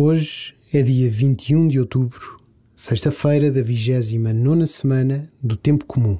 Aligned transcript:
Hoje 0.00 0.54
é 0.72 0.80
dia 0.80 1.10
21 1.10 1.66
de 1.66 1.80
outubro, 1.80 2.40
sexta-feira 2.76 3.50
da 3.50 3.60
29 3.60 4.64
semana 4.68 5.28
do 5.42 5.56
Tempo 5.56 5.84
Comum. 5.86 6.16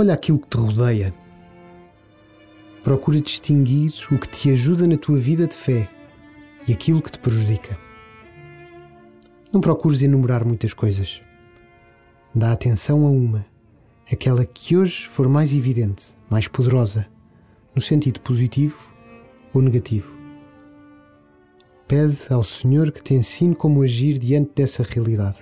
Olha 0.00 0.14
aquilo 0.14 0.38
que 0.38 0.46
te 0.46 0.56
rodeia. 0.56 1.12
Procura 2.84 3.20
distinguir 3.20 3.92
o 4.12 4.16
que 4.16 4.28
te 4.28 4.48
ajuda 4.48 4.86
na 4.86 4.96
tua 4.96 5.18
vida 5.18 5.44
de 5.44 5.56
fé 5.56 5.90
e 6.68 6.72
aquilo 6.72 7.02
que 7.02 7.10
te 7.10 7.18
prejudica. 7.18 7.76
Não 9.52 9.60
procures 9.60 10.00
enumerar 10.00 10.44
muitas 10.44 10.72
coisas. 10.72 11.20
Dá 12.32 12.52
atenção 12.52 13.04
a 13.04 13.10
uma, 13.10 13.44
aquela 14.10 14.46
que 14.46 14.76
hoje 14.76 15.08
for 15.08 15.28
mais 15.28 15.52
evidente, 15.52 16.10
mais 16.30 16.46
poderosa, 16.46 17.08
no 17.74 17.80
sentido 17.80 18.20
positivo 18.20 18.78
ou 19.52 19.60
negativo. 19.60 20.12
Pede 21.88 22.18
ao 22.30 22.44
Senhor 22.44 22.92
que 22.92 23.02
te 23.02 23.14
ensine 23.14 23.56
como 23.56 23.82
agir 23.82 24.16
diante 24.16 24.52
dessa 24.54 24.84
realidade. 24.84 25.38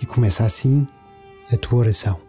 E 0.00 0.06
começa 0.06 0.44
assim 0.44 0.86
a 1.50 1.56
tua 1.56 1.80
oração. 1.80 2.25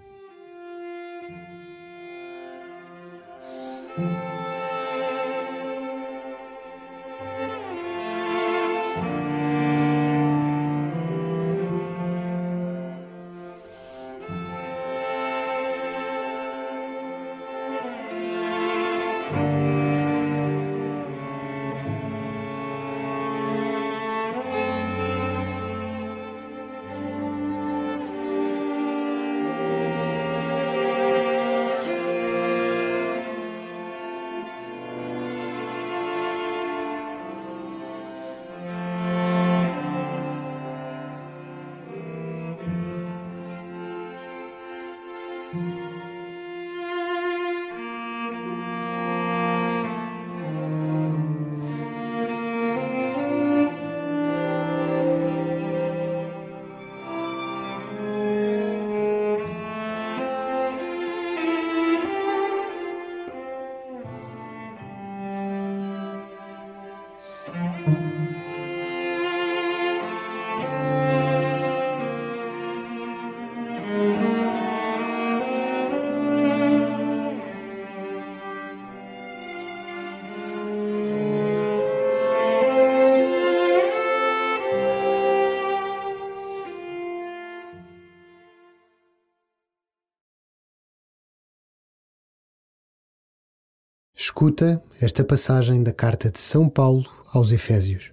Escuta 94.19 94.83
esta 94.99 95.23
passagem 95.23 95.83
da 95.83 95.93
carta 95.93 96.31
de 96.31 96.39
São 96.39 96.67
Paulo 96.67 97.05
aos 97.31 97.51
Efésios. 97.51 98.11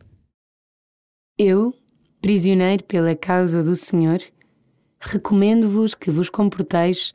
Eu, 1.39 1.73
prisioneiro 2.21 2.85
pela 2.85 3.17
causa 3.17 3.65
do 3.65 3.75
Senhor, 3.75 4.19
recomendo-vos 5.01 5.95
que 5.95 6.11
vos 6.11 6.29
comporteis 6.29 7.15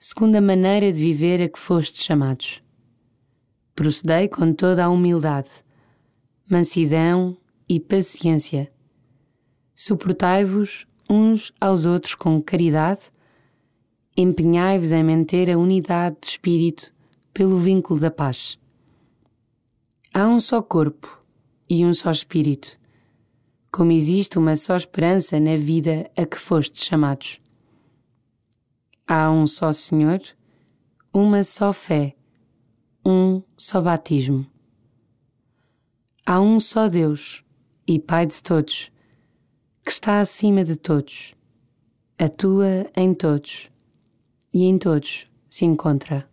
segundo 0.00 0.34
a 0.34 0.40
maneira 0.40 0.92
de 0.92 0.98
viver 0.98 1.40
a 1.42 1.48
que 1.48 1.60
fostes 1.60 2.02
chamados. 2.02 2.60
Procedei 3.72 4.26
com 4.26 4.52
toda 4.52 4.84
a 4.84 4.90
humildade, 4.90 5.50
mansidão 6.50 7.36
e 7.68 7.78
paciência. 7.78 8.68
Suportai-vos 9.76 10.88
uns 11.08 11.52
aos 11.60 11.84
outros 11.84 12.16
com 12.16 12.42
caridade, 12.42 13.02
empenhai-vos 14.16 14.90
em 14.90 15.04
manter 15.04 15.48
a 15.48 15.56
unidade 15.56 16.16
de 16.20 16.26
espírito 16.26 16.93
pelo 17.34 17.58
vínculo 17.58 17.98
da 17.98 18.12
paz. 18.12 18.58
Há 20.14 20.28
um 20.28 20.38
só 20.38 20.62
corpo 20.62 21.20
e 21.68 21.84
um 21.84 21.92
só 21.92 22.12
espírito, 22.12 22.78
como 23.72 23.90
existe 23.90 24.38
uma 24.38 24.54
só 24.54 24.76
esperança 24.76 25.40
na 25.40 25.56
vida 25.56 26.08
a 26.16 26.24
que 26.24 26.38
fostes 26.38 26.84
chamados. 26.84 27.40
Há 29.06 29.30
um 29.32 29.48
só 29.48 29.72
Senhor, 29.72 30.22
uma 31.12 31.42
só 31.42 31.72
fé, 31.72 32.14
um 33.04 33.42
só 33.56 33.82
batismo. 33.82 34.46
Há 36.24 36.40
um 36.40 36.60
só 36.60 36.88
Deus 36.88 37.44
e 37.86 37.98
Pai 37.98 38.26
de 38.26 38.40
todos, 38.42 38.92
que 39.84 39.90
está 39.90 40.20
acima 40.20 40.62
de 40.64 40.76
todos, 40.76 41.34
atua 42.16 42.88
em 42.96 43.12
todos 43.12 43.70
e 44.54 44.62
em 44.62 44.78
todos 44.78 45.26
se 45.48 45.64
encontra. 45.64 46.32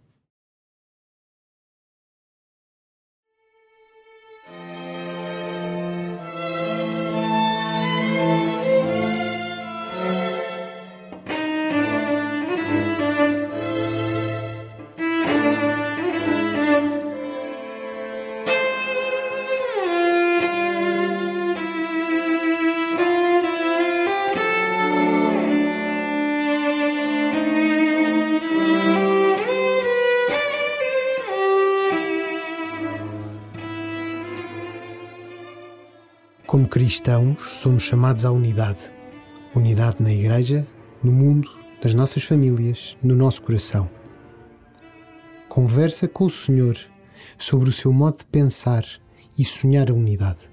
Cristãos, 36.71 37.37
somos 37.57 37.83
chamados 37.83 38.23
à 38.23 38.31
unidade. 38.31 38.79
Unidade 39.53 39.97
na 39.99 40.13
Igreja, 40.13 40.65
no 41.03 41.11
mundo, 41.11 41.51
nas 41.83 41.93
nossas 41.93 42.23
famílias, 42.23 42.95
no 43.03 43.13
nosso 43.13 43.41
coração. 43.41 43.89
Conversa 45.49 46.07
com 46.07 46.23
o 46.23 46.29
Senhor 46.29 46.77
sobre 47.37 47.67
o 47.67 47.73
seu 47.73 47.91
modo 47.91 48.19
de 48.19 48.23
pensar 48.23 48.85
e 49.37 49.43
sonhar 49.43 49.91
a 49.91 49.93
unidade. 49.93 50.50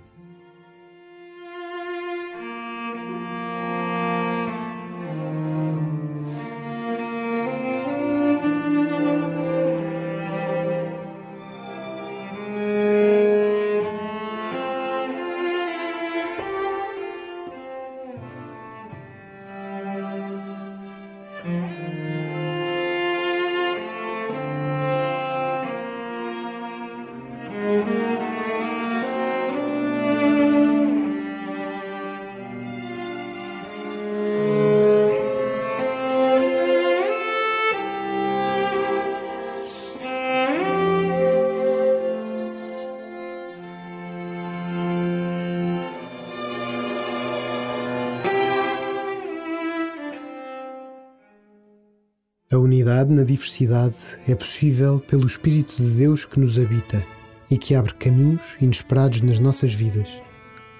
A 52.50 52.56
unidade 52.56 53.12
na 53.12 53.25
diversidade 53.25 53.95
é 54.27 54.35
possível 54.35 55.00
pelo 55.00 55.27
Espírito 55.27 55.77
de 55.77 55.99
Deus 55.99 56.25
que 56.25 56.41
nos 56.41 56.59
habita 56.59 57.06
e 57.50 57.59
que 57.59 57.75
abre 57.75 57.93
caminhos 57.93 58.56
inesperados 58.59 59.21
nas 59.21 59.39
nossas 59.39 59.75
vidas, 59.75 60.09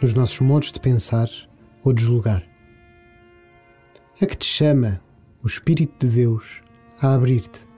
nos 0.01 0.15
nossos 0.15 0.41
modos 0.41 0.73
de 0.73 0.81
pensar 0.81 1.29
ou 1.85 1.93
de 1.93 2.03
julgar. 2.03 2.43
A 4.19 4.25
que 4.25 4.35
te 4.35 4.47
chama 4.47 4.99
o 5.45 5.47
Espírito 5.47 6.07
de 6.07 6.15
Deus 6.15 6.63
a 7.03 7.13
abrir-te 7.13 7.69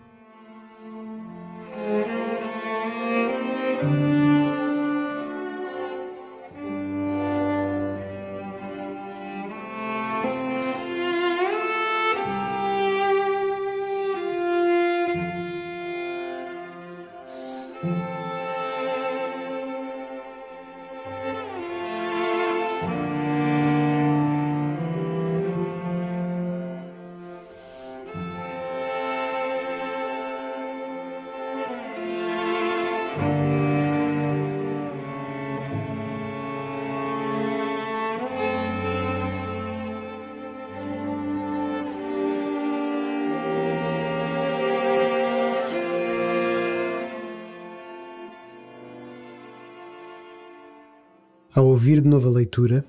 Ao 51.53 51.67
ouvir 51.67 52.01
de 52.01 52.09
novo 52.09 52.29
a 52.29 52.33
leitura, 52.33 52.85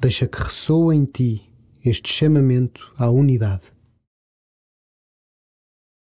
deixa 0.00 0.26
que 0.26 0.38
ressoa 0.42 0.96
em 0.96 1.04
ti 1.04 1.46
este 1.84 2.10
chamamento 2.10 2.90
à 2.96 3.10
unidade. 3.10 3.62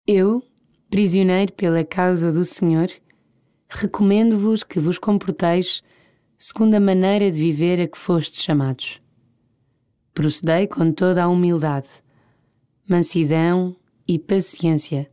Eu, 0.05 0.43
prisioneiro 0.89 1.53
pela 1.53 1.85
causa 1.85 2.29
do 2.29 2.43
Senhor, 2.43 2.89
recomendo-vos 3.69 4.63
que 4.63 4.81
vos 4.81 4.97
comporteis 4.97 5.81
segundo 6.37 6.75
a 6.75 6.79
maneira 6.79 7.31
de 7.31 7.39
viver 7.39 7.79
a 7.79 7.87
que 7.87 7.97
fostes 7.97 8.43
chamados. 8.43 9.01
Procedei 10.13 10.67
com 10.67 10.91
toda 10.91 11.23
a 11.23 11.29
humildade, 11.29 11.87
mansidão 12.85 13.77
e 14.05 14.19
paciência. 14.19 15.09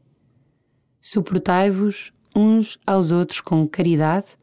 Suportai-vos 1.00 2.12
uns 2.34 2.80
aos 2.84 3.12
outros 3.12 3.40
com 3.40 3.68
caridade 3.68 4.39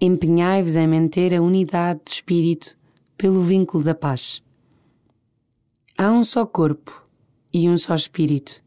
empenhai-vos 0.00 0.76
em 0.76 0.86
manter 0.86 1.34
a 1.34 1.42
unidade 1.42 2.00
de 2.04 2.12
espírito 2.12 2.78
pelo 3.16 3.42
vínculo 3.42 3.82
da 3.82 3.94
paz. 3.94 4.42
Há 5.96 6.12
um 6.12 6.22
só 6.22 6.46
corpo 6.46 7.04
e 7.52 7.68
um 7.68 7.76
só 7.76 7.94
espírito, 7.94 8.62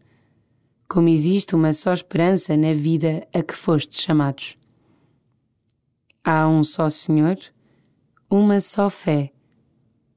como 0.89 1.07
existe 1.07 1.56
uma 1.56 1.72
só 1.72 1.94
esperança 1.94 2.57
na 2.57 2.74
vida 2.74 3.25
a 3.33 3.42
que 3.42 3.56
fostes 3.56 4.01
chamados. 4.01 4.57
Há 6.22 6.48
um 6.50 6.63
só 6.63 6.89
Senhor, 6.89 7.38
uma 8.30 8.60
só 8.60 8.89
fé, 8.89 9.31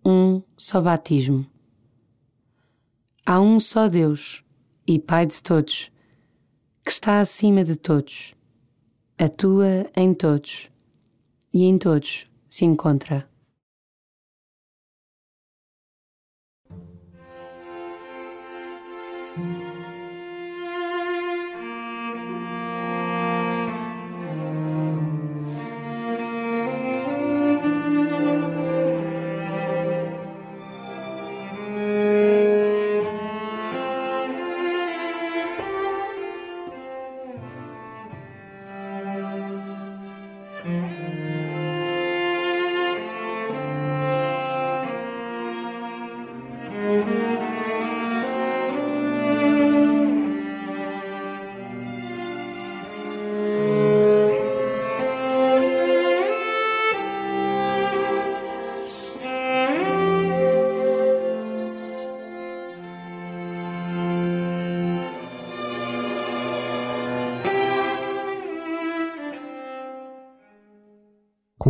um 0.05 0.43
só 0.57 0.83
batismo. 0.83 1.47
Há 3.25 3.41
um 3.41 3.61
só 3.61 3.89
Deus 3.89 4.45
e 4.85 4.99
Pai 4.99 5.27
de 5.27 5.41
todos, 5.41 5.93
que 6.85 6.91
está 6.91 7.21
acima 7.21 7.63
de 7.63 7.77
todos, 7.77 8.35
atua 9.17 9.89
em 9.97 10.13
todos 10.13 10.74
e 11.55 11.65
em 11.65 11.79
todos 11.79 12.27
se 12.49 12.65
encontra. 12.65 13.34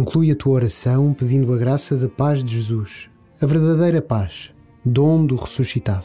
Conclui 0.04 0.30
a 0.30 0.36
tua 0.36 0.52
oração 0.52 1.14
pedindo 1.14 1.50
a 1.54 1.56
graça 1.56 1.96
da 1.96 2.10
paz 2.10 2.44
de 2.44 2.56
Jesus, 2.56 3.08
a 3.40 3.46
verdadeira 3.46 4.02
paz, 4.02 4.50
dom 4.84 5.24
do 5.24 5.34
ressuscitado. 5.34 6.04